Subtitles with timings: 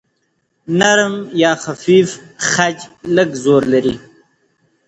[0.79, 2.09] نرم یا خفیف
[2.51, 2.77] خج
[3.15, 3.95] لږ زور لري.